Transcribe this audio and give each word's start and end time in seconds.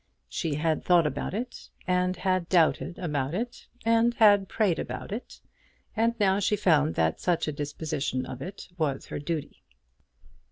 She 0.27 0.55
had 0.55 0.83
thought 0.83 1.05
about 1.05 1.35
it, 1.35 1.69
and 1.85 2.15
had 2.17 2.49
doubted 2.49 2.97
about 2.97 3.35
it, 3.35 3.67
and 3.85 4.15
had 4.15 4.49
prayed 4.49 4.79
about 4.79 5.11
it, 5.11 5.39
and 5.95 6.19
now 6.19 6.39
she 6.39 6.55
found 6.55 6.95
that 6.95 7.19
such 7.19 7.47
a 7.47 7.51
disposition 7.53 8.25
of 8.25 8.41
it 8.41 8.69
was 8.79 9.05
her 9.05 9.19
duty. 9.19 9.61